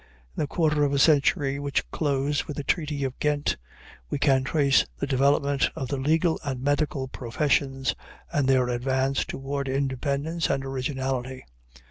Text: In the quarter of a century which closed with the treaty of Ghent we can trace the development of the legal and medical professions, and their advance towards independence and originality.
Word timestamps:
In 0.35 0.41
the 0.41 0.47
quarter 0.47 0.83
of 0.83 0.93
a 0.93 0.97
century 0.97 1.59
which 1.59 1.87
closed 1.91 2.45
with 2.45 2.57
the 2.57 2.63
treaty 2.63 3.03
of 3.03 3.19
Ghent 3.19 3.57
we 4.09 4.17
can 4.17 4.43
trace 4.43 4.83
the 4.97 5.05
development 5.05 5.69
of 5.75 5.89
the 5.89 5.97
legal 5.97 6.39
and 6.43 6.59
medical 6.59 7.07
professions, 7.07 7.93
and 8.31 8.47
their 8.47 8.67
advance 8.69 9.23
towards 9.25 9.69
independence 9.69 10.49
and 10.49 10.65
originality. 10.65 11.45